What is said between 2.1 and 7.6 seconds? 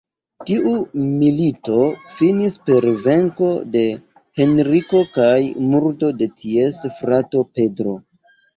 finis per venko de Henriko kaj murdo de ties frato